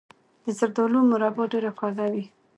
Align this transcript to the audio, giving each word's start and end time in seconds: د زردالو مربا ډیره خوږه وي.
د 0.43 0.45
زردالو 0.59 0.99
مربا 1.11 1.43
ډیره 1.51 1.71
خوږه 1.77 2.07
وي. 2.13 2.25